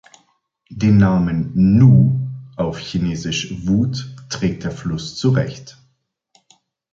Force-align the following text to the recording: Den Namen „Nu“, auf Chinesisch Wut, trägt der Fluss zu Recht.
Den 0.71 0.97
Namen 0.97 1.51
„Nu“, 1.53 2.21
auf 2.55 2.79
Chinesisch 2.79 3.67
Wut, 3.67 4.15
trägt 4.31 4.63
der 4.63 4.71
Fluss 4.71 5.15
zu 5.15 5.29
Recht. 5.29 5.77